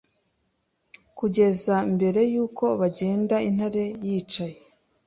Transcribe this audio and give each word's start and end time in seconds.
Kugeza 1.17 1.75
mbere 1.93 2.21
yuko 2.33 2.65
bagenda 2.81 3.35
Intare 3.49 3.83
yicaye 4.07 4.57